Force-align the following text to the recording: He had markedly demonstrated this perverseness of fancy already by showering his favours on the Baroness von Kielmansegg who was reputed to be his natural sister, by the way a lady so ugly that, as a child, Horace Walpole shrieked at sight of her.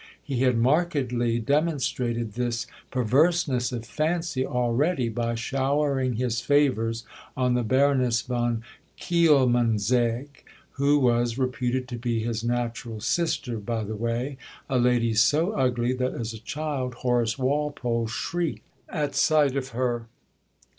He 0.23 0.37
had 0.39 0.57
markedly 0.57 1.37
demonstrated 1.37 2.33
this 2.33 2.65
perverseness 2.89 3.71
of 3.71 3.85
fancy 3.85 4.43
already 4.43 5.09
by 5.09 5.35
showering 5.35 6.13
his 6.15 6.41
favours 6.41 7.05
on 7.37 7.53
the 7.53 7.61
Baroness 7.61 8.23
von 8.23 8.63
Kielmansegg 8.99 10.43
who 10.71 10.97
was 10.97 11.37
reputed 11.37 11.87
to 11.89 11.99
be 11.99 12.23
his 12.23 12.43
natural 12.43 12.99
sister, 12.99 13.59
by 13.59 13.83
the 13.83 13.95
way 13.95 14.39
a 14.67 14.79
lady 14.79 15.13
so 15.13 15.51
ugly 15.51 15.93
that, 15.93 16.15
as 16.15 16.33
a 16.33 16.39
child, 16.39 16.95
Horace 16.95 17.37
Walpole 17.37 18.07
shrieked 18.07 18.65
at 18.89 19.13
sight 19.13 19.55
of 19.55 19.67
her. 19.67 20.07